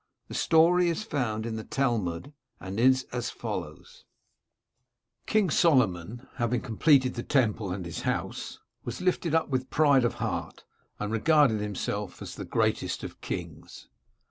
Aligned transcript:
The 0.29 0.33
story 0.33 0.89
is 0.89 1.03
found 1.03 1.45
in 1.45 1.57
the 1.57 1.63
Talmud 1.63 2.33
and 2.59 2.79
is 2.79 3.05
as 3.11 3.29
follows 3.29 4.03
:—^" 5.25 5.25
King 5.27 5.51
Solomon, 5.51 6.27
having 6.37 6.61
completed 6.61 7.13
the 7.13 7.21
temple 7.21 7.71
and 7.71 7.85
his 7.85 8.01
house, 8.01 8.57
was 8.83 8.99
lifted 8.99 9.35
up 9.35 9.49
with 9.49 9.69
pride 9.69 10.03
of 10.03 10.15
heart, 10.15 10.63
and 10.99 11.11
regarded 11.13 11.61
himself 11.61 12.19
as 12.19 12.33
the 12.33 12.45
greatest 12.45 13.03
of 13.03 13.21
kings. 13.21 13.89